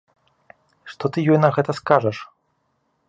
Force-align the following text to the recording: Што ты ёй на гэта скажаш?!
Што 0.93 1.05
ты 1.17 1.25
ёй 1.33 1.39
на 1.43 1.49
гэта 1.59 1.71
скажаш?! 1.81 2.17